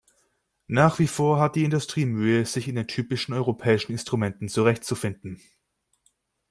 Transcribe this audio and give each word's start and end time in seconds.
Nach 0.65 0.97
wie 0.97 1.05
vor 1.05 1.39
hat 1.39 1.55
die 1.55 1.63
Industrie 1.63 2.05
Mühe, 2.07 2.47
sich 2.47 2.67
in 2.67 2.73
den 2.73 2.87
typischen 2.87 3.35
europäischen 3.35 3.91
Instrumenten 3.91 4.49
zurechtzufinden. 4.49 5.39